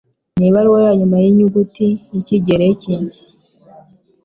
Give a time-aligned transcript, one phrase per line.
[0.39, 2.93] Nibaruwa Yanyuma Yinyuguti yikigereki